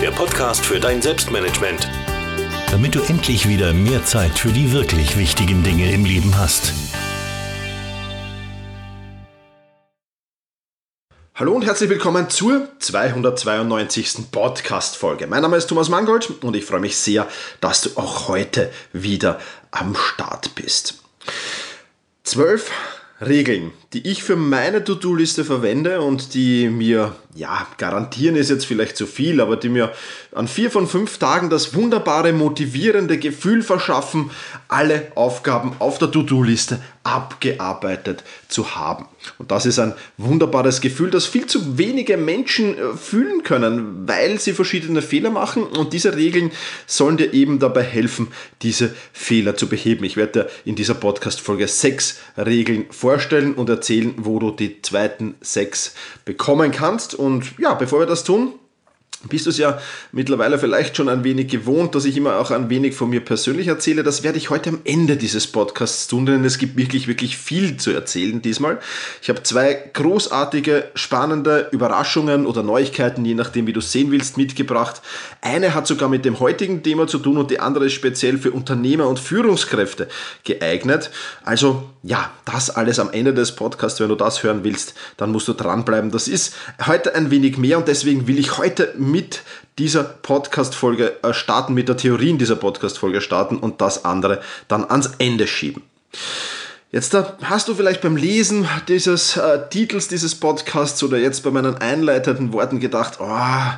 [0.00, 1.88] der Podcast für dein Selbstmanagement.
[2.70, 6.72] Damit du endlich wieder mehr Zeit für die wirklich wichtigen Dinge im Leben hast.
[11.34, 14.30] Hallo und herzlich willkommen zur 292.
[14.30, 15.26] Podcast-Folge.
[15.26, 17.26] Mein Name ist Thomas Mangold und ich freue mich sehr,
[17.60, 19.40] dass du auch heute wieder
[19.72, 21.02] am Start bist.
[22.22, 22.70] Zwölf
[23.20, 28.96] Regeln, die ich für meine To-Do-Liste verwende und die mir, ja, garantieren ist jetzt vielleicht
[28.96, 29.92] zu viel, aber die mir
[30.34, 34.30] an vier von fünf Tagen das wunderbare, motivierende Gefühl verschaffen,
[34.68, 39.06] alle Aufgaben auf der To-Do-Liste abgearbeitet zu haben.
[39.38, 44.38] Und das ist ein wunderbares Gefühl, das viel zu wenige Menschen äh, fühlen können, weil
[44.38, 46.50] sie verschiedene Fehler machen und diese Regeln
[46.86, 48.28] sollen dir eben dabei helfen,
[48.62, 50.04] diese Fehler zu beheben.
[50.04, 55.34] Ich werde dir in dieser Podcast-Folge sechs Regeln vorstellen und erzählen, wo du die zweiten
[55.40, 55.94] sechs
[56.24, 57.17] bekommen kannst.
[57.18, 58.54] Und ja, bevor wir das tun,
[59.24, 59.80] bist du es ja
[60.12, 63.66] mittlerweile vielleicht schon ein wenig gewohnt, dass ich immer auch ein wenig von mir persönlich
[63.66, 64.04] erzähle.
[64.04, 67.78] Das werde ich heute am Ende dieses Podcasts tun, denn es gibt wirklich, wirklich viel
[67.78, 68.78] zu erzählen diesmal.
[69.20, 74.36] Ich habe zwei großartige, spannende Überraschungen oder Neuigkeiten, je nachdem, wie du es sehen willst,
[74.36, 75.02] mitgebracht.
[75.40, 78.52] Eine hat sogar mit dem heutigen Thema zu tun und die andere ist speziell für
[78.52, 80.06] Unternehmer und Führungskräfte
[80.44, 81.10] geeignet.
[81.42, 83.98] Also ja, das alles am Ende des Podcasts.
[83.98, 86.12] Wenn du das hören willst, dann musst du dranbleiben.
[86.12, 86.54] Das ist
[86.86, 89.42] heute ein wenig mehr und deswegen will ich heute mit
[89.78, 94.84] dieser Podcast-Folge äh, starten, mit der Theorie in dieser Podcast-Folge starten und das andere dann
[94.84, 95.82] ans Ende schieben.
[96.90, 101.50] Jetzt äh, hast du vielleicht beim Lesen dieses äh, Titels dieses Podcasts oder jetzt bei
[101.50, 103.74] meinen einleitenden Worten gedacht, oh,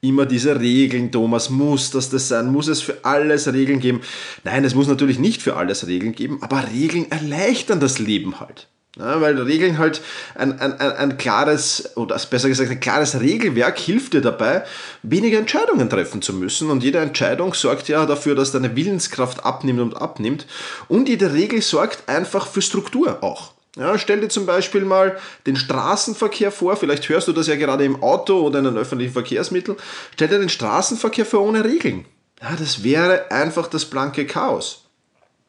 [0.00, 2.50] immer diese Regeln, Thomas, muss das das sein?
[2.50, 4.00] Muss es für alles Regeln geben?
[4.44, 8.68] Nein, es muss natürlich nicht für alles Regeln geben, aber Regeln erleichtern das Leben halt.
[8.96, 10.00] Ja, weil Regeln halt
[10.36, 14.64] ein, ein, ein, ein klares, oder besser gesagt, ein klares Regelwerk hilft dir dabei,
[15.02, 16.70] weniger Entscheidungen treffen zu müssen.
[16.70, 20.46] Und jede Entscheidung sorgt ja dafür, dass deine Willenskraft abnimmt und abnimmt.
[20.86, 23.54] Und jede Regel sorgt einfach für Struktur auch.
[23.76, 27.84] Ja, stell dir zum Beispiel mal den Straßenverkehr vor, vielleicht hörst du das ja gerade
[27.84, 29.76] im Auto oder in einem öffentlichen Verkehrsmittel.
[30.12, 32.04] Stell dir den Straßenverkehr vor ohne Regeln.
[32.40, 34.83] Ja, das wäre einfach das blanke Chaos.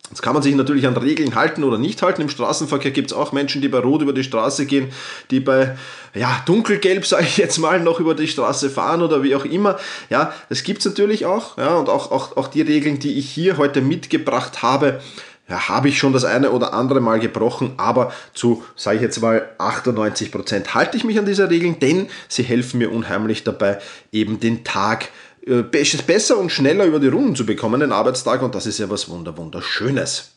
[0.09, 2.21] Jetzt kann man sich natürlich an Regeln halten oder nicht halten.
[2.21, 4.89] Im Straßenverkehr gibt es auch Menschen, die bei Rot über die Straße gehen,
[5.31, 5.77] die bei
[6.13, 9.77] ja, dunkelgelb, sage ich jetzt mal, noch über die Straße fahren oder wie auch immer.
[10.09, 11.57] Ja, das gibt es natürlich auch.
[11.57, 15.01] Ja, und auch, auch, auch die Regeln, die ich hier heute mitgebracht habe,
[15.47, 19.21] ja, habe ich schon das eine oder andere Mal gebrochen, aber zu, sage ich jetzt
[19.21, 23.79] mal, 98 Prozent halte ich mich an diese Regeln, denn sie helfen mir unheimlich dabei,
[24.11, 25.09] eben den Tag
[25.45, 28.89] äh, besser und schneller über die Runden zu bekommen, den Arbeitstag, und das ist ja
[28.89, 30.31] was Wunder, Wunderschönes.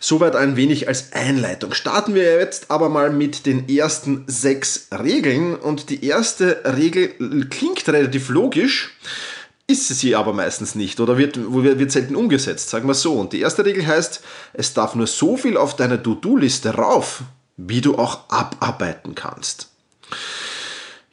[0.00, 1.72] Soweit ein wenig als Einleitung.
[1.72, 5.54] Starten wir jetzt aber mal mit den ersten sechs Regeln.
[5.54, 7.08] Und die erste Regel
[7.48, 8.98] klingt relativ logisch,
[9.66, 13.14] ist sie aber meistens nicht oder wird, wird selten umgesetzt, sagen wir so.
[13.14, 14.22] Und die erste Regel heißt,
[14.52, 17.22] es darf nur so viel auf deine To-Do-Liste rauf,
[17.56, 19.68] wie du auch abarbeiten kannst.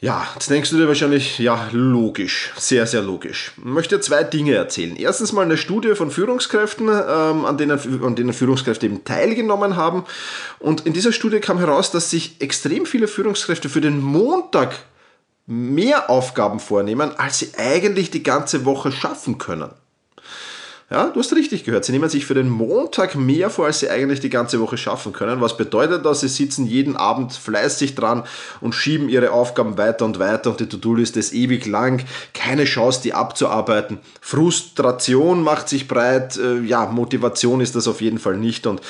[0.03, 3.51] Ja, jetzt denkst du dir wahrscheinlich, ja, logisch, sehr, sehr logisch.
[3.56, 4.95] Ich möchte zwei Dinge erzählen.
[4.95, 10.06] Erstens mal eine Studie von Führungskräften, ähm, an, denen, an denen Führungskräfte eben teilgenommen haben.
[10.57, 14.74] Und in dieser Studie kam heraus, dass sich extrem viele Führungskräfte für den Montag
[15.45, 19.69] mehr Aufgaben vornehmen, als sie eigentlich die ganze Woche schaffen können.
[20.91, 21.85] Ja, du hast richtig gehört.
[21.85, 25.13] Sie nehmen sich für den Montag mehr vor, als sie eigentlich die ganze Woche schaffen
[25.13, 25.39] können.
[25.39, 26.19] Was bedeutet das?
[26.19, 28.23] Sie sitzen jeden Abend fleißig dran
[28.59, 32.03] und schieben ihre Aufgaben weiter und weiter und die To-Do-Liste ist ewig lang.
[32.33, 33.99] Keine Chance, die abzuarbeiten.
[34.19, 36.35] Frustration macht sich breit.
[36.35, 38.81] Äh, ja, Motivation ist das auf jeden Fall nicht und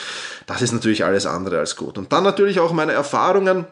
[0.47, 1.99] das ist natürlich alles andere als gut.
[1.99, 3.67] Und dann natürlich auch meine Erfahrungen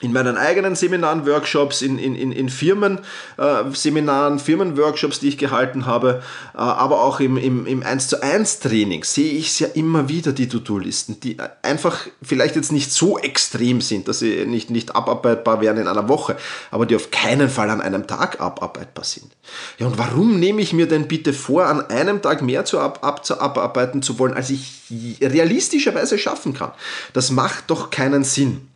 [0.00, 3.00] in meinen eigenen Seminaren, Workshops, in, in, in Firmen,
[3.36, 6.22] äh, Firmenworkshops, die ich gehalten habe,
[6.54, 10.08] äh, aber auch im, im, im 1 zu 1 Training sehe ich es ja immer
[10.08, 14.94] wieder, die To-Do-Listen, die einfach vielleicht jetzt nicht so extrem sind, dass sie nicht, nicht
[14.94, 16.36] abarbeitbar wären in einer Woche,
[16.70, 19.32] aber die auf keinen Fall an einem Tag abarbeitbar sind.
[19.78, 23.00] Ja, und warum nehme ich mir denn bitte vor, an einem Tag mehr zu ab,
[23.02, 24.82] ab, zu abarbeiten zu wollen, als ich
[25.20, 26.70] realistischerweise schaffen kann?
[27.12, 28.68] Das macht doch keinen Sinn.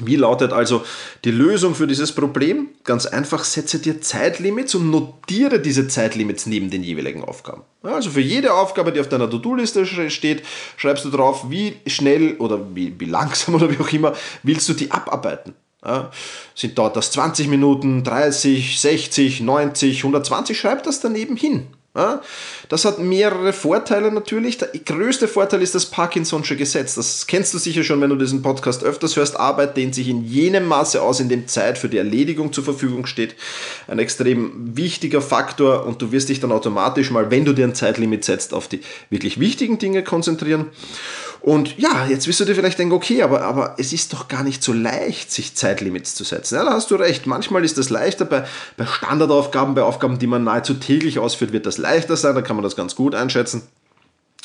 [0.00, 0.84] Wie lautet also
[1.24, 2.68] die Lösung für dieses Problem?
[2.82, 7.62] Ganz einfach, setze dir Zeitlimits und notiere diese Zeitlimits neben den jeweiligen Aufgaben.
[7.82, 10.42] Also für jede Aufgabe, die auf deiner To-Do-Liste steht,
[10.76, 14.72] schreibst du drauf, wie schnell oder wie, wie langsam oder wie auch immer willst du
[14.72, 15.54] die abarbeiten.
[15.84, 16.10] Ja,
[16.54, 21.66] sind dort das 20 Minuten, 30, 60, 90, 120, schreib das daneben hin.
[22.68, 24.58] Das hat mehrere Vorteile natürlich.
[24.58, 26.96] Der größte Vorteil ist das Parkinson'sche Gesetz.
[26.96, 29.38] Das kennst du sicher schon, wenn du diesen Podcast öfters hörst.
[29.38, 33.06] Arbeit dehnt sich in jenem Maße aus, in dem Zeit für die Erledigung zur Verfügung
[33.06, 33.36] steht.
[33.86, 37.76] Ein extrem wichtiger Faktor und du wirst dich dann automatisch mal, wenn du dir ein
[37.76, 40.70] Zeitlimit setzt, auf die wirklich wichtigen Dinge konzentrieren.
[41.44, 44.42] Und ja, jetzt wirst du dir vielleicht denken, okay, aber, aber es ist doch gar
[44.42, 46.54] nicht so leicht, sich Zeitlimits zu setzen.
[46.54, 47.26] Ja, da hast du recht.
[47.26, 48.24] Manchmal ist das leichter.
[48.24, 48.46] Bei,
[48.78, 52.34] bei Standardaufgaben, bei Aufgaben, die man nahezu täglich ausführt, wird das leichter sein.
[52.34, 53.60] Da kann man das ganz gut einschätzen.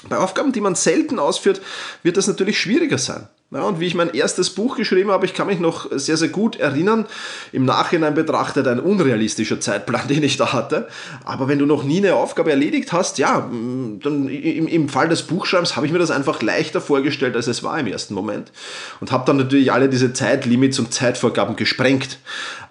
[0.09, 1.61] Bei Aufgaben, die man selten ausführt,
[2.03, 3.29] wird das natürlich schwieriger sein.
[3.51, 6.27] Ja, und wie ich mein erstes Buch geschrieben habe, ich kann mich noch sehr, sehr
[6.27, 7.07] gut erinnern,
[7.51, 10.87] im Nachhinein betrachtet ein unrealistischer Zeitplan, den ich da hatte.
[11.25, 15.23] Aber wenn du noch nie eine Aufgabe erledigt hast, ja, dann im, im Fall des
[15.23, 18.51] Buchschreibens habe ich mir das einfach leichter vorgestellt, als es war im ersten Moment.
[18.99, 22.19] Und habe dann natürlich alle diese Zeitlimits und Zeitvorgaben gesprengt.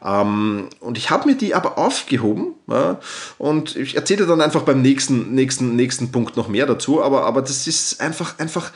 [0.04, 3.00] Ähm, und ich habe mir die aber aufgehoben ja,
[3.38, 7.42] und ich erzähle dann einfach beim nächsten, nächsten, nächsten Punkt noch mehr dazu, aber, aber
[7.42, 8.70] das ist einfach, einfach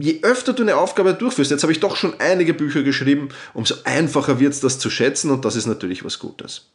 [0.00, 3.74] je öfter du eine Aufgabe durchführst, jetzt habe ich doch schon einige Bücher geschrieben, umso
[3.84, 6.70] einfacher wird es das zu schätzen und das ist natürlich was Gutes.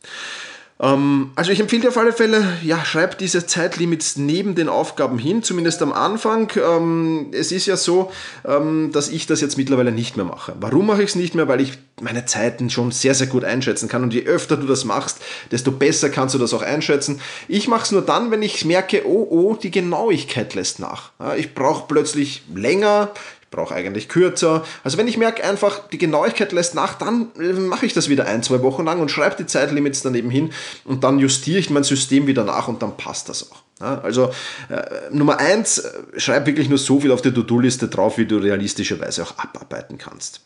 [0.81, 5.19] Ähm, also ich empfehle dir auf alle Fälle, ja, schreib diese Zeitlimits neben den Aufgaben
[5.19, 6.51] hin, zumindest am Anfang.
[6.57, 8.12] Ähm, es ist ja so,
[8.45, 10.54] ähm, dass ich das jetzt mittlerweile nicht mehr mache.
[10.60, 11.48] Warum mache ich es nicht mehr?
[11.48, 14.83] Weil ich meine Zeiten schon sehr, sehr gut einschätzen kann und je öfter du das
[14.83, 15.19] machst,
[15.51, 17.22] desto besser kannst du das auch einschätzen.
[17.48, 21.12] Ich mache es nur dann, wenn ich merke, oh, oh, die Genauigkeit lässt nach.
[21.38, 23.12] Ich brauche plötzlich länger,
[23.51, 24.65] brauche eigentlich kürzer.
[24.84, 27.27] Also wenn ich merke einfach, die Genauigkeit lässt nach, dann
[27.67, 30.51] mache ich das wieder ein, zwei Wochen lang und schreibe die Zeitlimits daneben hin
[30.86, 33.62] und dann justiere ich mein System wieder nach und dann passt das auch.
[33.81, 34.31] Ja, also
[34.70, 38.38] äh, Nummer eins, äh, schreib wirklich nur so viel auf die To-Do-Liste drauf, wie du
[38.38, 40.41] realistischerweise auch abarbeiten kannst.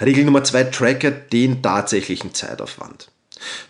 [0.00, 3.08] Regel Nummer zwei, tracke den tatsächlichen Zeitaufwand.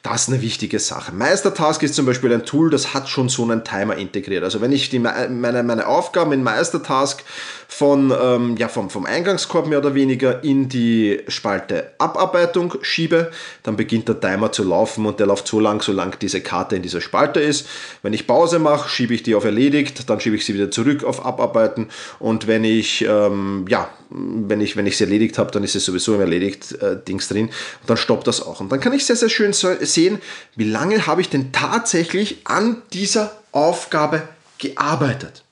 [0.03, 1.13] Das ist eine wichtige Sache.
[1.13, 4.45] Meistertask ist zum Beispiel ein Tool, das hat schon so einen Timer integriert.
[4.45, 7.25] Also wenn ich die, meine, meine Aufgaben in Meistertask
[7.69, 13.33] von, ähm, ja, vom, vom Eingangskorb mehr oder weniger in die Spalte Abarbeitung schiebe,
[13.65, 16.83] dann beginnt der Timer zu laufen und der läuft so lang, solange diese Karte in
[16.83, 17.67] dieser Spalte ist.
[18.03, 21.03] Wenn ich Pause mache, schiebe ich die auf erledigt, dann schiebe ich sie wieder zurück
[21.03, 21.89] auf Abarbeiten
[22.21, 25.85] und wenn ich, ähm, ja, wenn ich, wenn ich sie erledigt habe, dann ist es
[25.85, 28.61] sowieso im erledigt äh, Dings drin und dann stoppt das auch.
[28.61, 30.21] Und dann kann ich sehr, sehr schön sehen,
[30.55, 34.23] wie lange habe ich denn tatsächlich an dieser Aufgabe
[34.59, 35.43] gearbeitet.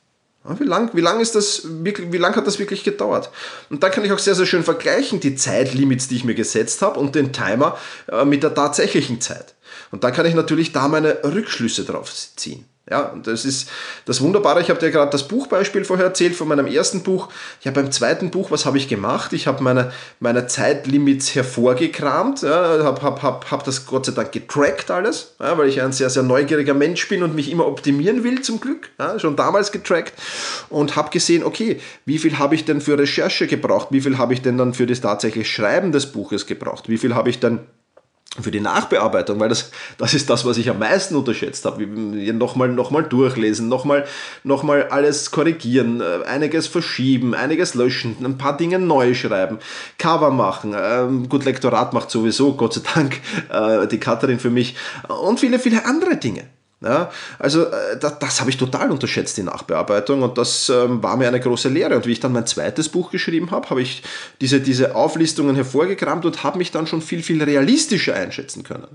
[0.46, 3.30] Wie lang, wie lang wie lang hat das wirklich gedauert?
[3.70, 6.82] Und dann kann ich auch sehr, sehr schön vergleichen, die Zeitlimits, die ich mir gesetzt
[6.82, 9.54] habe und den Timer äh, mit der tatsächlichen Zeit.
[9.90, 12.66] Und dann kann ich natürlich da meine Rückschlüsse drauf ziehen.
[12.91, 13.71] Ja, und das ist
[14.05, 14.61] das Wunderbare.
[14.61, 17.31] Ich habe dir gerade das Buchbeispiel vorher erzählt von meinem ersten Buch.
[17.62, 19.33] Ja, beim zweiten Buch, was habe ich gemacht?
[19.33, 24.33] Ich habe meine, meine Zeitlimits hervorgekramt, ja, habe hab, hab, hab das Gott sei Dank
[24.33, 28.23] getrackt alles, ja, weil ich ein sehr, sehr neugieriger Mensch bin und mich immer optimieren
[28.23, 28.91] will, zum Glück.
[28.99, 30.12] Ja, schon damals getrackt
[30.69, 33.88] und habe gesehen, okay, wie viel habe ich denn für Recherche gebraucht?
[33.93, 36.91] Wie viel habe ich denn dann für das tatsächliche Schreiben des Buches gebraucht?
[36.91, 37.61] Wie viel habe ich dann
[38.41, 41.87] für die Nachbearbeitung, weil das, das ist das, was ich am meisten unterschätzt habe.
[41.87, 44.07] Nochmal noch mal durchlesen, nochmal
[44.43, 49.59] noch mal alles korrigieren, äh, einiges verschieben, einiges löschen, ein paar Dinge neu schreiben,
[49.99, 50.75] Cover machen.
[50.76, 54.75] Ähm, gut, Lektorat macht sowieso, Gott sei Dank, äh, die Katharin für mich
[55.09, 56.45] und viele, viele andere Dinge.
[56.85, 61.17] Ja, also äh, das, das habe ich total unterschätzt, die Nachbearbeitung und das ähm, war
[61.17, 61.97] mir eine große Lehre.
[61.97, 64.03] Und wie ich dann mein zweites Buch geschrieben habe, habe ich
[64.43, 68.88] diese, diese Auflistungen hervorgekramt und habe mich dann schon viel, viel realistischer einschätzen können.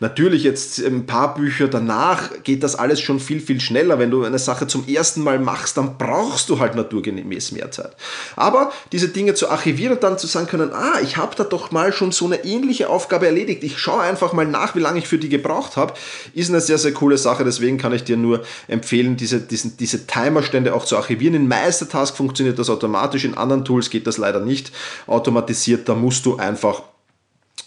[0.00, 3.98] Natürlich jetzt ein paar Bücher danach geht das alles schon viel, viel schneller.
[3.98, 7.94] Wenn du eine Sache zum ersten Mal machst, dann brauchst du halt naturgemäß mehr Zeit.
[8.36, 11.70] Aber diese Dinge zu archivieren und dann zu sagen können, ah, ich habe da doch
[11.70, 13.62] mal schon so eine ähnliche Aufgabe erledigt.
[13.62, 15.92] Ich schaue einfach mal nach, wie lange ich für die gebraucht habe,
[16.32, 17.25] ist eine sehr, sehr coole Sache.
[17.26, 21.34] Sache, deswegen kann ich dir nur empfehlen, diese, diesen, diese Timerstände auch zu archivieren.
[21.34, 24.72] In Meistertask funktioniert das automatisch, in anderen Tools geht das leider nicht
[25.06, 25.88] automatisiert.
[25.88, 26.82] Da musst du einfach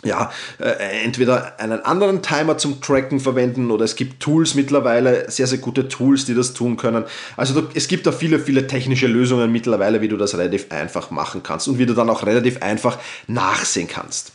[0.04, 5.46] ja, äh, entweder einen anderen Timer zum Tracken verwenden oder es gibt Tools mittlerweile, sehr,
[5.46, 7.04] sehr gute Tools, die das tun können.
[7.36, 11.44] Also es gibt da viele, viele technische Lösungen mittlerweile, wie du das relativ einfach machen
[11.44, 12.98] kannst und wie du dann auch relativ einfach
[13.28, 14.32] nachsehen kannst.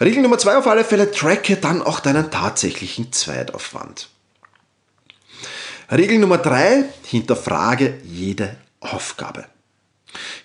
[0.00, 4.08] Regel Nummer zwei auf alle Fälle, tracke dann auch deinen tatsächlichen Zweitaufwand.
[5.90, 9.44] Regel Nummer drei, hinterfrage jede Aufgabe.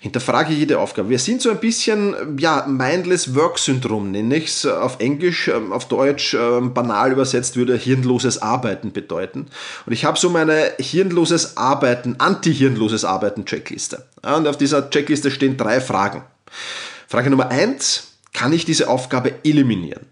[0.00, 1.08] Hinterfrage jede Aufgabe.
[1.08, 5.72] Wir sind so ein bisschen, ja, Mindless Work Syndrom nenne ich es auf Englisch, ähm,
[5.72, 9.46] auf Deutsch ähm, banal übersetzt würde hirnloses Arbeiten bedeuten.
[9.86, 14.06] Und ich habe so meine hirnloses Arbeiten, anti-hirnloses Arbeiten Checkliste.
[14.22, 16.22] Und auf dieser Checkliste stehen drei Fragen.
[17.08, 20.06] Frage Nummer eins, kann ich diese Aufgabe eliminieren?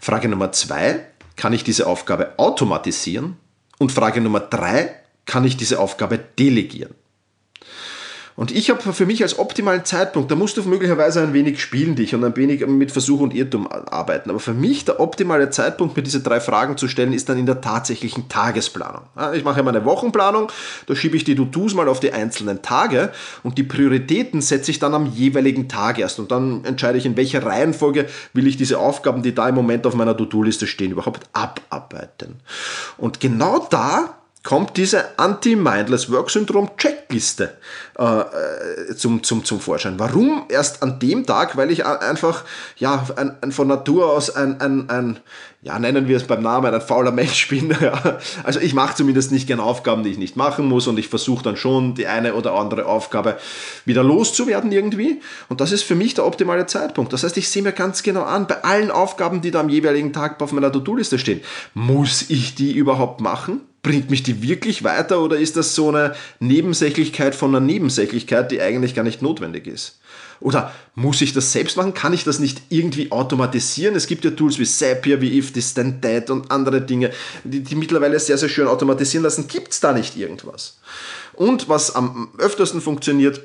[0.00, 1.06] Frage Nummer zwei,
[1.36, 3.36] kann ich diese Aufgabe automatisieren?
[3.80, 4.94] Und Frage Nummer drei,
[5.24, 6.94] kann ich diese Aufgabe delegieren?
[8.40, 11.94] Und ich habe für mich als optimalen Zeitpunkt, da musst du möglicherweise ein wenig spielen
[11.94, 14.30] dich und ein wenig mit Versuch und Irrtum arbeiten.
[14.30, 17.44] Aber für mich der optimale Zeitpunkt, mir diese drei Fragen zu stellen, ist dann in
[17.44, 19.02] der tatsächlichen Tagesplanung.
[19.34, 20.50] Ich mache meine Wochenplanung,
[20.86, 24.78] da schiebe ich die To-Dos mal auf die einzelnen Tage und die Prioritäten setze ich
[24.78, 26.18] dann am jeweiligen Tag erst.
[26.18, 29.86] Und dann entscheide ich, in welcher Reihenfolge will ich diese Aufgaben, die da im Moment
[29.86, 32.36] auf meiner To-Do-Liste stehen, überhaupt abarbeiten.
[32.96, 37.58] Und genau da kommt diese Anti-Mindless Work Syndrom Checkliste
[37.98, 39.98] äh, äh, zum, zum, zum Vorschein.
[39.98, 41.58] Warum erst an dem Tag?
[41.58, 42.44] Weil ich einfach
[42.76, 45.18] ja, ein, ein von Natur aus ein, ein, ein,
[45.60, 47.76] ja, nennen wir es beim Namen, ein fauler Mensch bin.
[47.80, 48.18] Ja.
[48.44, 51.42] Also ich mache zumindest nicht gerne Aufgaben, die ich nicht machen muss und ich versuche
[51.42, 53.38] dann schon die eine oder andere Aufgabe
[53.86, 55.22] wieder loszuwerden irgendwie.
[55.48, 57.12] Und das ist für mich der optimale Zeitpunkt.
[57.12, 60.12] Das heißt, ich sehe mir ganz genau an, bei allen Aufgaben, die da am jeweiligen
[60.12, 61.40] Tag auf meiner To-Do-Liste stehen,
[61.72, 63.62] muss ich die überhaupt machen?
[63.82, 68.60] Bringt mich die wirklich weiter oder ist das so eine Nebensächlichkeit von einer Nebensächlichkeit, die
[68.60, 69.98] eigentlich gar nicht notwendig ist?
[70.40, 71.92] Oder muss ich das selbst machen?
[71.92, 73.94] Kann ich das nicht irgendwie automatisieren?
[73.94, 77.10] Es gibt ja Tools wie Zapier, wie If This Then That und andere Dinge,
[77.44, 79.48] die, die mittlerweile sehr, sehr schön automatisieren lassen.
[79.48, 80.78] Gibt es da nicht irgendwas?
[81.34, 83.40] Und was am öftersten funktioniert,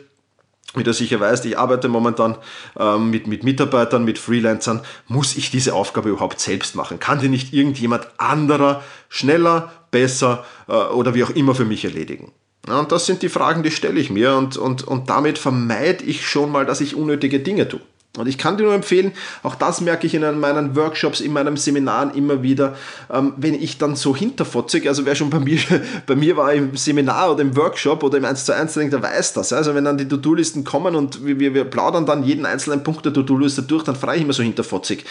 [0.78, 2.38] wie du sicher weißt, ich arbeite momentan
[2.78, 4.82] ähm, mit, mit Mitarbeitern, mit Freelancern.
[5.08, 7.00] Muss ich diese Aufgabe überhaupt selbst machen?
[7.00, 12.32] Kann die nicht irgendjemand anderer schneller, besser äh, oder wie auch immer für mich erledigen?
[12.68, 16.04] Ja, und das sind die Fragen, die stelle ich mir und, und, und damit vermeide
[16.04, 17.82] ich schon mal, dass ich unnötige Dinge tue.
[18.18, 19.12] Und ich kann dir nur empfehlen,
[19.44, 22.76] auch das merke ich in meinen Workshops, in meinen Seminaren immer wieder,
[23.12, 25.60] ähm, wenn ich dann so hinterfotzig, also wer schon bei mir,
[26.06, 29.04] bei mir war im Seminar oder im Workshop oder im 1 zu 1 Training, der
[29.04, 29.54] weiß das.
[29.54, 33.14] Also wenn dann die To-Do-Listen kommen und wir, wir plaudern dann jeden einzelnen Punkt der
[33.14, 35.06] To-Do-Liste durch, dann frage ich immer so hinterfotzig,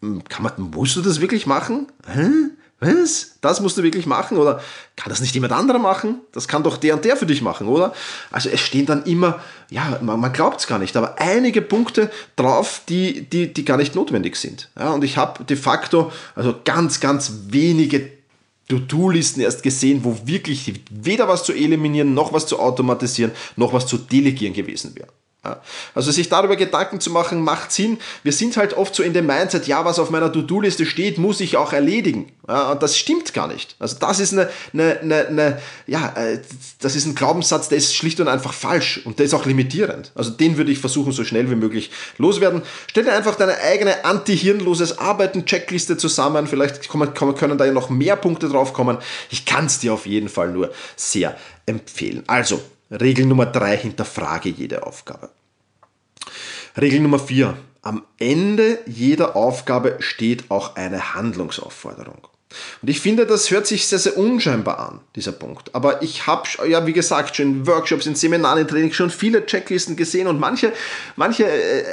[0.00, 1.86] hm, kann man, musst du das wirklich machen?
[2.06, 2.28] Hä?
[2.78, 3.38] Was?
[3.40, 4.36] Das musst du wirklich machen?
[4.36, 4.60] Oder
[4.96, 6.20] kann das nicht jemand anderer machen?
[6.32, 7.94] Das kann doch der und der für dich machen, oder?
[8.30, 9.40] Also es stehen dann immer,
[9.70, 13.78] ja, man, man glaubt es gar nicht, aber einige Punkte drauf, die, die, die gar
[13.78, 14.68] nicht notwendig sind.
[14.78, 18.10] Ja, und ich habe de facto, also ganz, ganz wenige
[18.68, 23.86] To-Do-Listen erst gesehen, wo wirklich weder was zu eliminieren, noch was zu automatisieren, noch was
[23.86, 25.08] zu delegieren gewesen wäre.
[25.94, 27.98] Also sich darüber Gedanken zu machen, macht Sinn.
[28.22, 31.40] Wir sind halt oft so in dem Mindset, ja, was auf meiner To-Do-Liste steht, muss
[31.40, 32.32] ich auch erledigen.
[32.48, 33.74] Ja, und das stimmt gar nicht.
[33.78, 36.38] Also das ist eine, eine, eine, eine, ja, äh,
[36.80, 40.12] das ist ein Glaubenssatz, der ist schlicht und einfach falsch und der ist auch limitierend.
[40.14, 42.62] Also den würde ich versuchen, so schnell wie möglich loswerden.
[42.88, 46.46] Stell dir einfach deine eigene anti-hirnloses Arbeiten-Checkliste zusammen.
[46.46, 48.98] Vielleicht können da ja noch mehr Punkte drauf kommen.
[49.30, 51.36] Ich kann es dir auf jeden Fall nur sehr
[51.66, 52.22] empfehlen.
[52.26, 55.30] Also, Regel Nummer drei, hinterfrage jede Aufgabe.
[56.76, 62.28] Regel Nummer vier, am Ende jeder Aufgabe steht auch eine Handlungsaufforderung.
[62.80, 65.74] Und ich finde, das hört sich sehr, sehr unscheinbar an, dieser Punkt.
[65.74, 69.44] Aber ich habe, ja, wie gesagt, schon in Workshops, in Seminaren, in Trainings schon viele
[69.46, 70.72] Checklisten gesehen und manche,
[71.16, 71.84] manche, äh,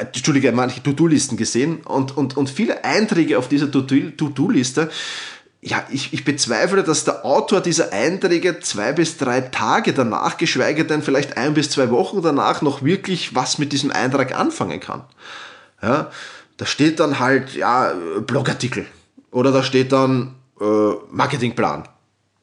[0.00, 4.90] Entschuldige, manche To-Do-Listen gesehen und, und, und viele Einträge auf dieser To-Do-Liste
[5.62, 10.86] ja, ich, ich bezweifle, dass der Autor dieser Einträge zwei bis drei Tage danach, geschweige
[10.86, 15.04] denn vielleicht ein bis zwei Wochen danach, noch wirklich was mit diesem Eintrag anfangen kann.
[15.82, 16.10] Ja,
[16.56, 17.92] da steht dann halt, ja,
[18.26, 18.86] Blogartikel
[19.30, 20.64] oder da steht dann äh,
[21.10, 21.88] Marketingplan.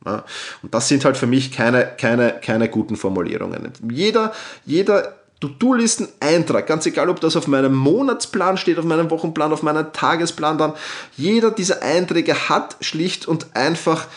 [0.05, 0.23] Ja,
[0.61, 3.73] und das sind halt für mich keine, keine, keine guten Formulierungen.
[3.89, 4.31] Jeder,
[4.63, 9.93] jeder To-Do-Listen-Eintrag, ganz egal, ob das auf meinem Monatsplan steht, auf meinem Wochenplan, auf meinem
[9.93, 10.73] Tagesplan, dann
[11.15, 14.07] jeder dieser Einträge hat schlicht und einfach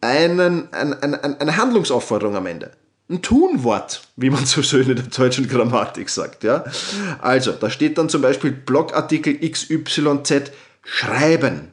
[0.00, 2.72] einen, ein, ein, eine Handlungsaufforderung am Ende.
[3.10, 6.44] Ein Tunwort, wie man so schön in der deutschen Grammatik sagt.
[6.44, 6.64] Ja?
[7.20, 10.52] Also, da steht dann zum Beispiel Blogartikel XYZ
[10.84, 11.72] schreiben.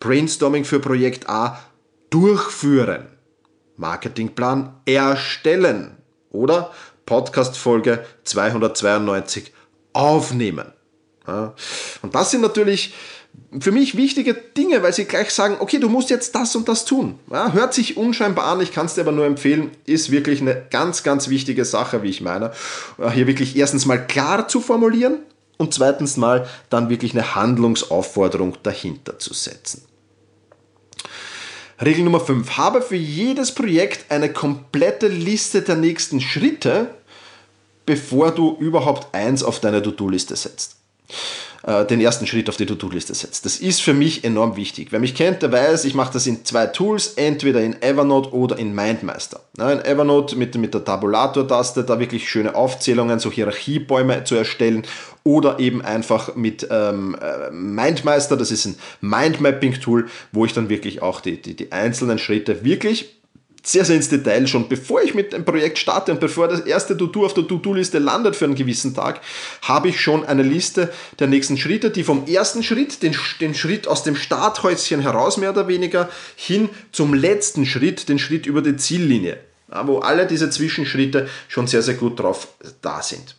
[0.00, 1.60] Brainstorming für Projekt A
[2.10, 3.06] durchführen.
[3.76, 5.96] Marketingplan erstellen.
[6.30, 6.72] Oder
[7.10, 9.52] Podcast-Folge 292
[9.92, 10.72] aufnehmen.
[11.26, 11.54] Ja.
[12.02, 12.94] Und das sind natürlich
[13.58, 16.84] für mich wichtige Dinge, weil sie gleich sagen, okay, du musst jetzt das und das
[16.84, 17.18] tun.
[17.28, 20.54] Ja, hört sich unscheinbar an, ich kann es dir aber nur empfehlen, ist wirklich eine
[20.70, 22.52] ganz, ganz wichtige Sache, wie ich meine.
[23.12, 25.18] Hier wirklich erstens mal klar zu formulieren
[25.58, 29.82] und zweitens mal dann wirklich eine Handlungsaufforderung dahinter zu setzen.
[31.82, 32.58] Regel Nummer 5.
[32.58, 36.94] Habe für jedes Projekt eine komplette Liste der nächsten Schritte,
[37.90, 40.76] bevor du überhaupt eins auf deine To-Do-Liste setzt.
[41.64, 43.44] Äh, den ersten Schritt auf die To-Do-Liste setzt.
[43.44, 44.92] Das ist für mich enorm wichtig.
[44.92, 48.60] Wer mich kennt, der weiß, ich mache das in zwei Tools, entweder in Evernote oder
[48.60, 49.40] in MindMeister.
[49.58, 54.84] In Evernote mit, mit der Tabulator-Taste, da wirklich schöne Aufzählungen, so Hierarchiebäume zu erstellen
[55.24, 61.02] oder eben einfach mit ähm, äh, MindMeister, das ist ein Mindmapping-Tool, wo ich dann wirklich
[61.02, 63.19] auch die, die, die einzelnen Schritte wirklich
[63.62, 66.96] sehr, sehr ins Detail schon, bevor ich mit dem Projekt starte und bevor das erste
[66.96, 69.20] To-Do auf der To-Do-Liste landet für einen gewissen Tag,
[69.62, 73.86] habe ich schon eine Liste der nächsten Schritte, die vom ersten Schritt, den, den Schritt
[73.86, 78.76] aus dem Starthäuschen heraus mehr oder weniger, hin zum letzten Schritt, den Schritt über die
[78.76, 79.38] Ziellinie
[79.84, 82.48] wo alle diese Zwischenschritte schon sehr, sehr gut drauf
[82.82, 83.36] da sind.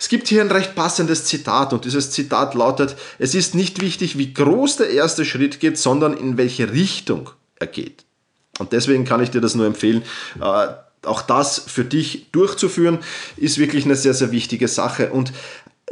[0.00, 4.18] Es gibt hier ein recht passendes Zitat und dieses Zitat lautet, es ist nicht wichtig,
[4.18, 8.03] wie groß der erste Schritt geht, sondern in welche Richtung er geht.
[8.58, 10.02] Und deswegen kann ich dir das nur empfehlen.
[10.40, 10.68] Äh,
[11.06, 12.98] auch das für dich durchzuführen,
[13.36, 15.32] ist wirklich eine sehr, sehr wichtige Sache und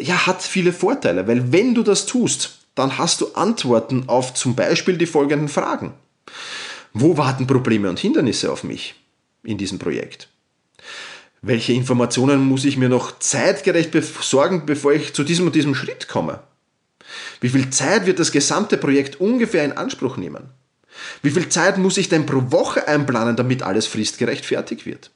[0.00, 4.54] ja, hat viele Vorteile, weil wenn du das tust, dann hast du Antworten auf zum
[4.54, 5.92] Beispiel die folgenden Fragen.
[6.94, 8.94] Wo warten Probleme und Hindernisse auf mich
[9.42, 10.28] in diesem Projekt?
[11.42, 16.08] Welche Informationen muss ich mir noch zeitgerecht besorgen, bevor ich zu diesem und diesem Schritt
[16.08, 16.40] komme?
[17.40, 20.50] Wie viel Zeit wird das gesamte Projekt ungefähr in Anspruch nehmen?
[21.22, 25.10] Wie viel Zeit muss ich denn pro Woche einplanen, damit alles fristgerecht fertig wird?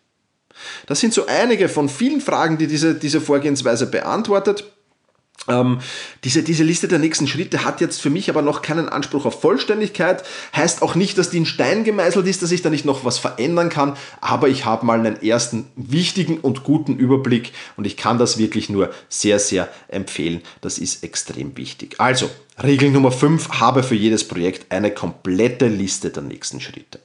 [0.87, 4.65] Das sind so einige von vielen Fragen, die diese, diese Vorgehensweise beantwortet.
[5.49, 5.81] Ähm,
[6.25, 9.41] diese, diese Liste der nächsten Schritte hat jetzt für mich aber noch keinen Anspruch auf
[9.41, 10.25] Vollständigkeit.
[10.55, 13.19] Heißt auch nicht, dass die in Stein gemeißelt ist, dass ich da nicht noch was
[13.19, 13.97] verändern kann.
[14.21, 18.69] Aber ich habe mal einen ersten wichtigen und guten Überblick und ich kann das wirklich
[18.69, 20.43] nur sehr, sehr empfehlen.
[20.61, 21.97] Das ist extrem wichtig.
[21.99, 22.31] Also,
[22.63, 27.01] Regel Nummer 5, habe für jedes Projekt eine komplette Liste der nächsten Schritte.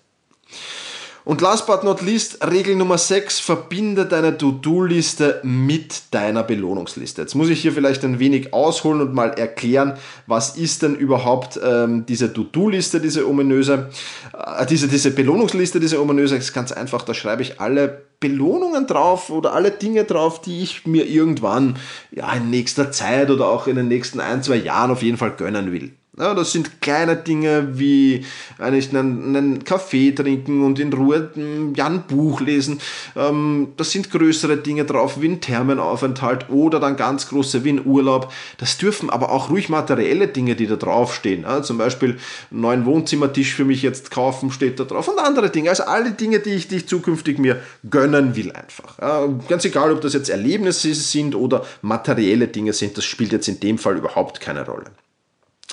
[1.23, 7.21] Und last but not least, Regel Nummer 6, verbinde deine To-Do-Liste mit deiner Belohnungsliste.
[7.21, 11.60] Jetzt muss ich hier vielleicht ein wenig ausholen und mal erklären, was ist denn überhaupt
[11.63, 13.89] ähm, diese To-Do-Liste, diese ominöse,
[14.34, 18.88] äh, diese, diese Belohnungsliste, diese ominöse, das ist ganz einfach, da schreibe ich alle Belohnungen
[18.88, 21.77] drauf oder alle Dinge drauf, die ich mir irgendwann
[22.12, 25.31] ja, in nächster Zeit oder auch in den nächsten ein, zwei Jahren auf jeden Fall
[25.31, 25.91] gönnen will.
[26.21, 28.23] Ja, das sind kleine Dinge wie
[28.60, 32.79] einen, einen Kaffee trinken und in Ruhe hm, ja, ein Buch lesen.
[33.15, 37.84] Ähm, das sind größere Dinge drauf wie ein Thermenaufenthalt oder dann ganz große wie ein
[37.84, 38.31] Urlaub.
[38.60, 41.41] Das dürfen aber auch ruhig materielle Dinge, die da draufstehen.
[41.41, 42.19] Ja, zum Beispiel
[42.51, 45.71] einen neuen Wohnzimmertisch für mich jetzt kaufen, steht da drauf und andere Dinge.
[45.71, 48.99] Also alle Dinge, die ich, die ich zukünftig mir gönnen will einfach.
[48.99, 53.47] Ja, ganz egal, ob das jetzt Erlebnisse sind oder materielle Dinge sind, das spielt jetzt
[53.47, 54.91] in dem Fall überhaupt keine Rolle.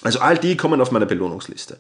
[0.03, 1.79] Also all die kommen auf meine Belohnungsliste.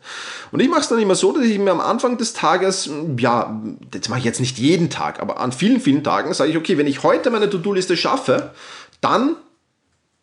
[0.50, 3.62] Und ich mache es dann immer so, dass ich mir am Anfang des Tages, ja,
[3.92, 6.78] das mache ich jetzt nicht jeden Tag, aber an vielen, vielen Tagen sage ich, okay,
[6.78, 8.50] wenn ich heute meine To-Do-Liste schaffe,
[9.00, 9.36] dann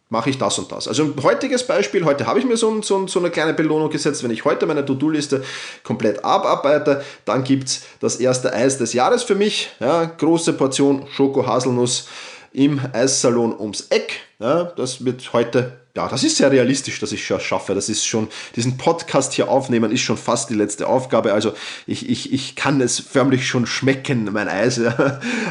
[0.09, 0.87] mache ich das und das.
[0.87, 4.23] Also ein heutiges Beispiel, heute habe ich mir so, so, so eine kleine Belohnung gesetzt.
[4.23, 5.43] Wenn ich heute meine To-Do-Liste
[5.83, 9.71] komplett abarbeite, dann gibt es das erste Eis des Jahres für mich.
[9.79, 12.07] Ja, große Portion Schoko-Haselnuss
[12.51, 14.19] im Eissalon ums Eck.
[14.39, 17.73] Ja, das wird heute ja, das ist sehr realistisch, dass ich schaffe.
[17.73, 18.27] Das ist schon,
[18.57, 21.31] diesen Podcast hier aufnehmen, ist schon fast die letzte Aufgabe.
[21.31, 21.53] Also
[21.87, 24.81] ich, ich, ich kann es förmlich schon schmecken, mein Eis.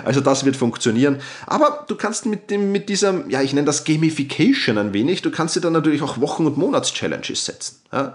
[0.04, 1.20] Also das wird funktionieren.
[1.46, 5.30] Aber du kannst mit, dem, mit dieser, ja, ich nenne das Gamification ein wenig, du
[5.30, 7.76] kannst dir dann natürlich auch Wochen- und Monats-Challenges setzen.
[7.94, 8.14] Ja?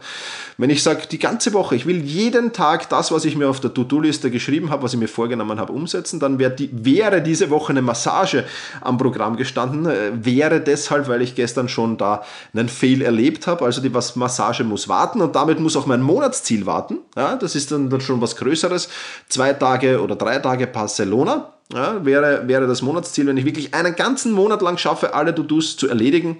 [0.58, 3.62] Wenn ich sage, die ganze Woche, ich will jeden Tag das, was ich mir auf
[3.62, 7.50] der To-Do-Liste geschrieben habe, was ich mir vorgenommen habe, umsetzen, dann wäre, die, wäre diese
[7.50, 8.44] Woche eine Massage
[8.82, 9.86] am Programm gestanden.
[9.86, 13.64] Äh, wäre deshalb, weil ich gestern schon da einen Fail erlebt habe.
[13.64, 16.98] Also die Massage muss warten und damit muss auch mein Monatsziel warten.
[17.16, 18.90] Ja, das ist dann, dann schon was Größeres.
[19.30, 21.54] Zwei Tage oder drei Tage Barcelona.
[21.72, 25.78] Ja, wäre, wäre das Monatsziel, wenn ich wirklich einen ganzen Monat lang schaffe, alle To-Dos
[25.78, 26.40] zu erledigen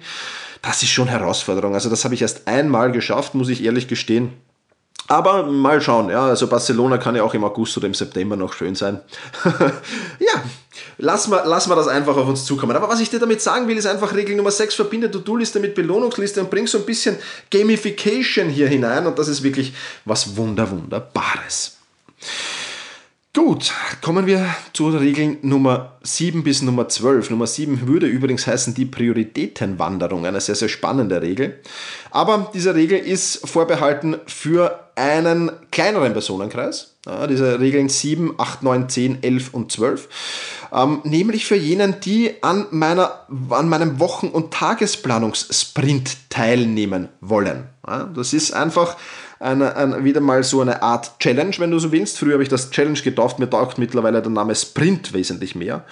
[0.62, 1.74] das ist schon Herausforderung.
[1.74, 4.32] Also das habe ich erst einmal geschafft, muss ich ehrlich gestehen.
[5.08, 8.52] Aber mal schauen, ja, also Barcelona kann ja auch im August oder im September noch
[8.52, 9.00] schön sein.
[10.20, 10.44] ja,
[10.98, 12.76] lassen wir, lassen wir das einfach auf uns zukommen.
[12.76, 15.74] Aber was ich dir damit sagen will, ist einfach Regel Nummer 6, verbinde To-Do-Liste mit
[15.74, 17.16] Belohnungsliste und bring so ein bisschen
[17.50, 19.72] Gamification hier hinein und das ist wirklich
[20.04, 21.78] was Wunder, Wunderbares.
[23.32, 27.30] Gut, kommen wir zur Regel Nummer 7 bis Nummer 12.
[27.30, 31.60] Nummer 7 würde übrigens heißen die Prioritätenwanderung, eine sehr, sehr spannende Regel.
[32.10, 36.96] Aber diese Regel ist vorbehalten für einen kleineren Personenkreis.
[37.06, 40.08] Ja, diese Regeln 7, 8, 9, 10, 11 und 12.
[40.72, 47.68] Ähm, nämlich für jenen, die an, meiner, an meinem Wochen- und Tagesplanungssprint teilnehmen wollen.
[47.86, 48.96] Ja, das ist einfach
[49.40, 52.18] eine, eine, wieder mal so eine Art Challenge, wenn du so willst.
[52.18, 55.84] Früher habe ich das Challenge getauft, mir taugt mittlerweile der Name Sprint wesentlich mehr.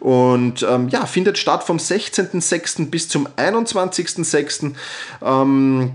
[0.00, 2.90] Und ähm, ja, findet statt vom 16.06.
[2.90, 4.72] bis zum 21.06.
[5.22, 5.94] Ähm,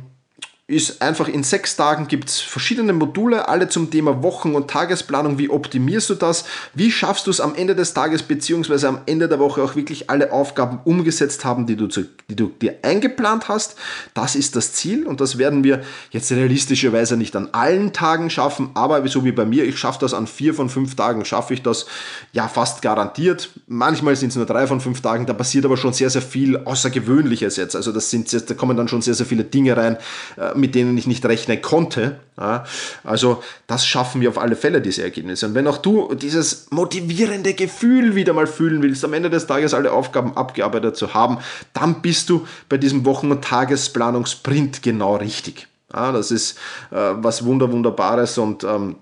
[0.71, 5.37] ist einfach in sechs Tagen gibt es verschiedene Module, alle zum Thema Wochen- und Tagesplanung.
[5.37, 6.45] Wie optimierst du das?
[6.73, 10.09] Wie schaffst du es am Ende des Tages beziehungsweise am Ende der Woche auch wirklich
[10.09, 13.75] alle Aufgaben umgesetzt haben, die du, zu, die du dir eingeplant hast?
[14.13, 15.81] Das ist das Ziel und das werden wir
[16.11, 20.13] jetzt realistischerweise nicht an allen Tagen schaffen, aber so wie bei mir, ich schaffe das
[20.13, 21.85] an vier von fünf Tagen, schaffe ich das
[22.31, 23.49] ja fast garantiert.
[23.67, 26.57] Manchmal sind es nur drei von fünf Tagen, da passiert aber schon sehr, sehr viel
[26.57, 27.75] Außergewöhnliches jetzt.
[27.75, 29.97] Also das sind, da kommen dann schon sehr, sehr viele Dinge rein
[30.37, 32.19] äh, mit denen ich nicht rechnen konnte.
[32.37, 32.63] Ja,
[33.03, 35.47] also das schaffen wir auf alle Fälle, diese Ergebnisse.
[35.47, 39.73] Und wenn auch du dieses motivierende Gefühl wieder mal fühlen willst, am Ende des Tages
[39.73, 41.39] alle Aufgaben abgearbeitet zu haben,
[41.73, 45.67] dann bist du bei diesem Wochen- und Tagesplanungsprint genau richtig.
[45.93, 46.57] Ja, das ist
[46.91, 48.95] äh, was Wunder, Wunderbares und ähm,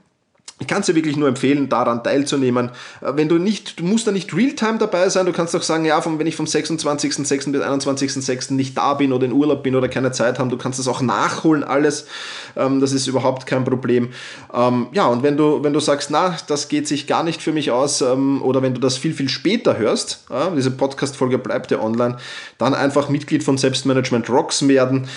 [0.59, 2.71] ich kann es dir wirklich nur empfehlen, daran teilzunehmen.
[3.01, 5.85] Äh, wenn du nicht, du musst da nicht real-time dabei sein, du kannst auch sagen,
[5.85, 7.51] ja, vom, wenn ich vom 26.06.
[7.51, 8.53] bis 21.06.
[8.53, 11.01] nicht da bin oder in Urlaub bin oder keine Zeit habe, du kannst das auch
[11.01, 12.07] nachholen, alles.
[12.55, 14.09] Ähm, das ist überhaupt kein Problem.
[14.53, 17.53] Ähm, ja, und wenn du, wenn du sagst, na, das geht sich gar nicht für
[17.53, 21.79] mich aus, ähm, oder wenn du das viel, viel später hörst, diese Podcast-Folge bleibt ja
[21.79, 22.17] online,
[22.57, 25.07] dann einfach Mitglied von Selbstmanagement Rocks werden.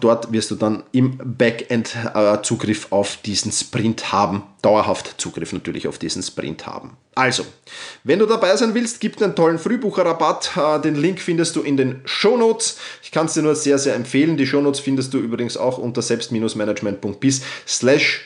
[0.00, 4.42] dort wirst du dann im Backend äh, Zugriff auf diesen Sprint haben.
[4.62, 6.96] Dauert dauerhaft Zugriff natürlich auf diesen Sprint haben.
[7.14, 7.44] Also,
[8.04, 10.56] wenn du dabei sein willst, gibt einen tollen Frühbucherrabatt.
[10.56, 12.78] Äh, den Link findest du in den Show Notes.
[13.02, 14.36] Ich kann es dir nur sehr, sehr empfehlen.
[14.36, 18.20] Die Show Notes findest du übrigens auch unter selbst-management.bis slash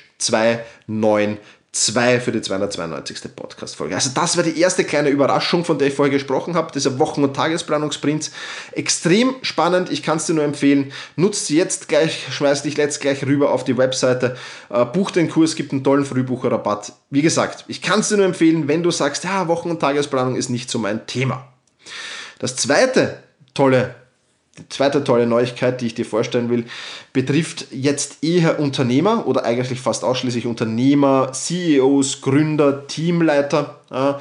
[0.86, 1.38] 29
[1.72, 3.34] 2 für die 292.
[3.34, 3.94] Podcast-Folge.
[3.94, 7.24] Also das war die erste kleine Überraschung, von der ich vorher gesprochen habe, dieser Wochen-
[7.24, 8.30] und Tagesplanungsprinz.
[8.72, 10.92] Extrem spannend, ich kann es dir nur empfehlen.
[11.16, 14.36] Nutzt jetzt gleich, schmeiß dich jetzt gleich rüber auf die Webseite,
[14.68, 16.92] äh, buch den Kurs, gibt einen tollen Frühbucherrabatt.
[17.08, 20.36] Wie gesagt, ich kann es dir nur empfehlen, wenn du sagst, ja, Wochen- und Tagesplanung
[20.36, 21.48] ist nicht so mein Thema.
[22.38, 23.22] Das zweite
[23.54, 23.94] tolle
[24.58, 26.64] die zweite tolle Neuigkeit, die ich dir vorstellen will,
[27.12, 34.14] betrifft jetzt eher Unternehmer oder eigentlich fast ausschließlich Unternehmer, CEOs, Gründer, Teamleiter, äh,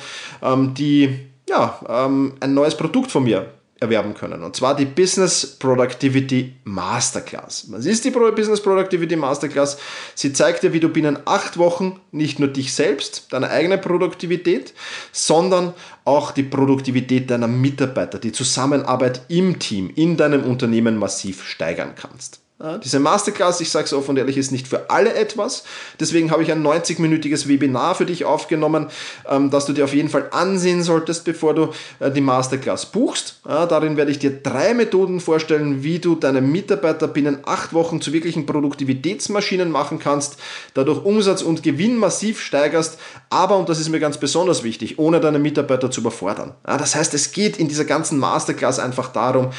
[0.77, 3.47] die ja, ähm, ein neues Produkt von mir
[3.81, 4.43] erwerben können.
[4.43, 7.65] Und zwar die Business Productivity Masterclass.
[7.71, 9.77] Was ist die Business Productivity Masterclass?
[10.13, 14.73] Sie zeigt dir, wie du binnen acht Wochen nicht nur dich selbst, deine eigene Produktivität,
[15.11, 15.73] sondern
[16.05, 22.39] auch die Produktivität deiner Mitarbeiter, die Zusammenarbeit im Team, in deinem Unternehmen massiv steigern kannst.
[22.83, 25.63] Diese Masterclass, ich sage es offen und ehrlich, ist nicht für alle etwas.
[25.99, 28.87] Deswegen habe ich ein 90-minütiges Webinar für dich aufgenommen,
[29.27, 31.69] ähm, das du dir auf jeden Fall ansehen solltest, bevor du
[31.99, 33.39] äh, die Masterclass buchst.
[33.43, 38.13] Darin werde ich dir drei Methoden vorstellen, wie du deine Mitarbeiter binnen acht Wochen zu
[38.13, 40.37] wirklichen Produktivitätsmaschinen machen kannst,
[40.73, 45.19] dadurch Umsatz und Gewinn massiv steigerst, aber, und das ist mir ganz besonders wichtig, ohne
[45.19, 46.53] deine Mitarbeiter zu überfordern.
[46.63, 49.49] Das heißt, es geht in dieser ganzen Masterclass einfach darum,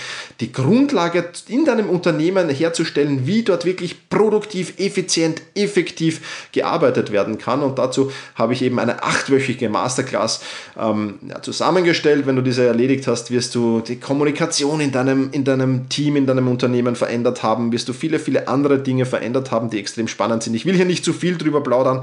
[0.40, 7.38] die Grundlage in deinem Unternehmen herzustellen, herzustellen, wie dort wirklich produktiv, effizient, effektiv gearbeitet werden
[7.38, 7.62] kann.
[7.62, 10.42] Und dazu habe ich eben eine achtwöchige Masterclass
[10.78, 12.26] ähm, ja, zusammengestellt.
[12.26, 16.26] Wenn du diese erledigt hast, wirst du die Kommunikation in deinem, in deinem Team, in
[16.26, 20.42] deinem Unternehmen verändert haben, wirst du viele, viele andere Dinge verändert haben, die extrem spannend
[20.42, 20.54] sind.
[20.54, 22.02] Ich will hier nicht zu viel drüber plaudern.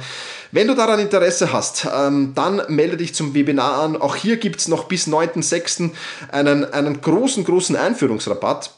[0.51, 3.95] Wenn du daran Interesse hast, ähm, dann melde dich zum Webinar an.
[3.95, 5.91] Auch hier gibt es noch bis 9.6.
[6.31, 8.71] Einen, einen großen, großen Einführungsrabatt.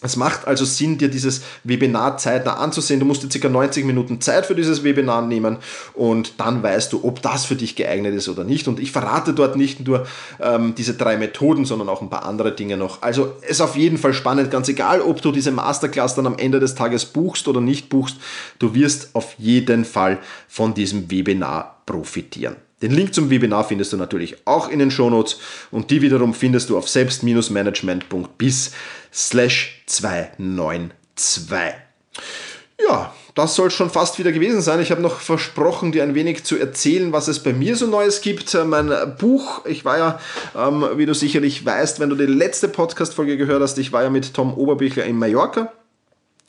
[0.00, 3.00] Es macht also Sinn, dir dieses Webinar zeitnah anzusehen.
[3.00, 3.48] Du musst dir ca.
[3.48, 5.56] 90 Minuten Zeit für dieses Webinar nehmen
[5.94, 8.68] und dann weißt du, ob das für dich geeignet ist oder nicht.
[8.68, 10.06] Und ich verrate dort nicht nur
[10.40, 13.02] ähm, diese drei Methoden, sondern auch ein paar andere Dinge noch.
[13.02, 16.60] Also ist auf jeden Fall spannend, ganz egal, ob du diese Masterclass dann am Ende
[16.60, 18.18] des Tages buchst oder nicht buchst.
[18.60, 22.67] Du wirst auf jeden Fall von diesem Webinar profitieren.
[22.80, 25.38] Den Link zum Webinar findest du natürlich auch in den Shownotes
[25.72, 28.70] und die wiederum findest du auf selbst-management.bis
[29.12, 31.54] slash 292.
[32.80, 34.80] Ja, das soll schon fast wieder gewesen sein.
[34.80, 38.20] Ich habe noch versprochen, dir ein wenig zu erzählen, was es bei mir so Neues
[38.20, 38.56] gibt.
[38.64, 40.20] Mein Buch, ich war ja,
[40.56, 44.10] ähm, wie du sicherlich weißt, wenn du die letzte Podcast-Folge gehört hast, ich war ja
[44.10, 45.72] mit Tom Oberbichler in Mallorca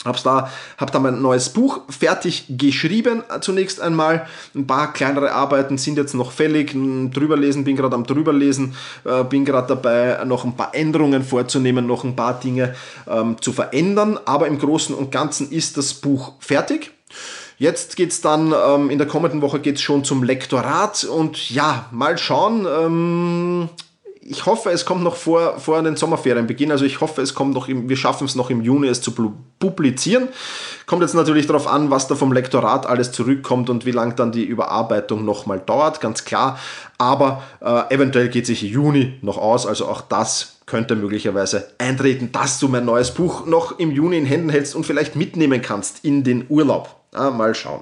[0.05, 4.27] Hab's da, hab da mein neues Buch fertig geschrieben, zunächst einmal.
[4.55, 6.71] Ein paar kleinere Arbeiten sind jetzt noch fällig.
[6.71, 12.05] Drüberlesen, bin gerade am Drüberlesen, äh, bin gerade dabei, noch ein paar Änderungen vorzunehmen, noch
[12.05, 12.75] ein paar Dinge
[13.09, 14.17] ähm, zu verändern.
[14.23, 16.91] Aber im Großen und Ganzen ist das Buch fertig.
[17.57, 22.17] Jetzt geht's dann, ähm, in der kommenden Woche geht's schon zum Lektorat und ja, mal
[22.17, 22.65] schauen.
[22.65, 23.69] Ähm,
[24.29, 26.71] ich hoffe, es kommt noch vor, vor den Sommerferienbeginn.
[26.71, 29.11] Also ich hoffe, es kommt noch im, wir schaffen es noch im Juni, es zu
[29.57, 30.27] publizieren.
[30.85, 34.31] Kommt jetzt natürlich darauf an, was da vom Lektorat alles zurückkommt und wie lang dann
[34.31, 36.59] die Überarbeitung nochmal dauert, ganz klar.
[36.99, 39.65] Aber äh, eventuell geht sich Juni noch aus.
[39.65, 44.25] Also auch das könnte möglicherweise eintreten, dass du mein neues Buch noch im Juni in
[44.25, 46.95] Händen hältst und vielleicht mitnehmen kannst in den Urlaub.
[47.15, 47.81] Ja, mal schauen.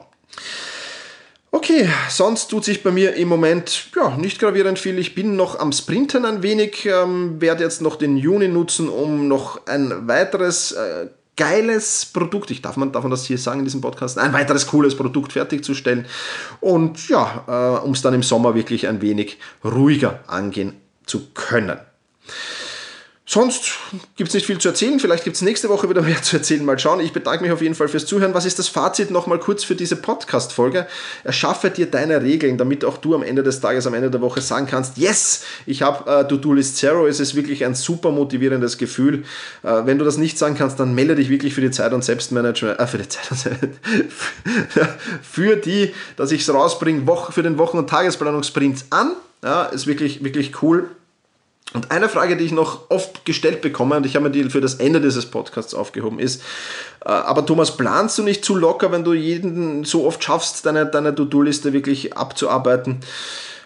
[1.57, 4.99] Okay, sonst tut sich bei mir im Moment ja, nicht gravierend viel.
[4.99, 9.27] Ich bin noch am Sprinten ein wenig, ähm, werde jetzt noch den Juni nutzen, um
[9.27, 13.65] noch ein weiteres äh, geiles Produkt, ich darf man, darf man das hier sagen in
[13.65, 16.05] diesem Podcast, ein weiteres cooles Produkt fertigzustellen
[16.59, 20.73] und ja, äh, um es dann im Sommer wirklich ein wenig ruhiger angehen
[21.07, 21.79] zu können.
[23.29, 23.71] Sonst
[24.15, 25.01] gibt es nicht viel zu erzählen.
[25.01, 26.63] Vielleicht gibt es nächste Woche wieder mehr zu erzählen.
[26.63, 27.01] Mal schauen.
[27.01, 28.33] Ich bedanke mich auf jeden Fall fürs Zuhören.
[28.33, 30.87] Was ist das Fazit nochmal kurz für diese Podcast-Folge?
[31.25, 34.39] Erschaffe dir deine Regeln, damit auch du am Ende des Tages, am Ende der Woche
[34.39, 37.05] sagen kannst, yes, ich habe äh, To-Do-List Zero.
[37.05, 39.25] Es ist wirklich ein super motivierendes Gefühl.
[39.61, 42.05] Äh, wenn du das nicht sagen kannst, dann melde dich wirklich für die Zeit- und
[42.05, 44.87] Selbstmanagement, äh, für die Zeit und
[45.21, 49.11] für die, dass ich es rausbringe, für den Wochen- und Tagesplanungssprint an.
[49.43, 50.89] Ja, ist wirklich, wirklich cool.
[51.73, 54.62] Und eine Frage, die ich noch oft gestellt bekomme, und ich habe mir die für
[54.62, 56.41] das Ende dieses Podcasts aufgehoben, ist,
[57.06, 60.86] äh, aber Thomas, planst du nicht zu locker, wenn du jeden so oft schaffst, deine,
[60.86, 63.01] deine To-Do-Liste wirklich abzuarbeiten?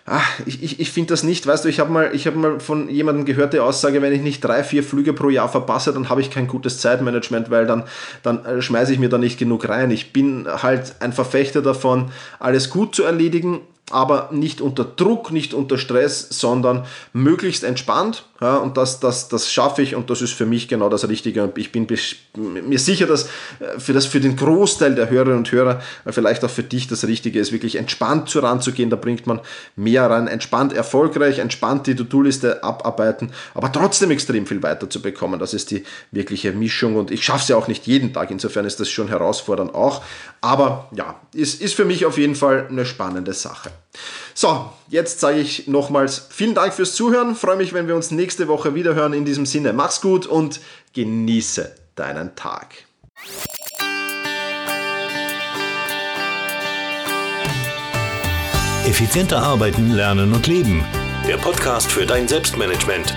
[0.07, 2.89] Ach, ich, ich, ich finde das nicht, weißt du, ich habe mal, hab mal von
[2.89, 6.21] jemandem gehört, die Aussage, wenn ich nicht drei, vier Flüge pro Jahr verpasse, dann habe
[6.21, 7.83] ich kein gutes Zeitmanagement, weil dann,
[8.23, 9.91] dann äh, schmeiße ich mir da nicht genug rein.
[9.91, 15.53] Ich bin halt ein Verfechter davon, alles gut zu erledigen aber nicht unter Druck, nicht
[15.53, 18.25] unter Stress, sondern möglichst entspannt.
[18.41, 21.51] Ja, und das, das, das schaffe ich und das ist für mich genau das Richtige.
[21.57, 21.85] Ich bin
[22.35, 23.25] mir sicher, dass
[23.59, 26.87] äh, für, das, für den Großteil der Hörerinnen und Hörer, äh, vielleicht auch für dich
[26.87, 28.89] das Richtige ist, wirklich entspannt zu ranzugehen.
[28.89, 29.41] Da bringt man
[29.75, 30.27] mehr rein.
[30.27, 35.39] Entspannt erfolgreich, entspannt die To-Do-Liste abarbeiten, aber trotzdem extrem viel weiterzubekommen.
[35.39, 38.31] Das ist die wirkliche Mischung und ich schaffe es ja auch nicht jeden Tag.
[38.31, 40.01] Insofern ist das schon herausfordernd auch.
[40.41, 43.69] Aber ja, ist, ist für mich auf jeden Fall eine spannende Sache.
[44.33, 47.35] So, jetzt sage ich nochmals vielen Dank fürs Zuhören.
[47.35, 49.13] Freue mich, wenn wir uns nächste Woche wieder hören.
[49.13, 50.59] In diesem Sinne, mach's gut und
[50.93, 52.85] genieße deinen Tag.
[58.85, 60.83] Effizienter arbeiten, lernen und leben.
[61.27, 63.13] Der Podcast für dein Selbstmanagement.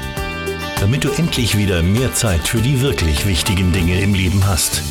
[0.80, 4.82] damit du endlich wieder mehr Zeit für die wirklich wichtigen Dinge im Leben hast.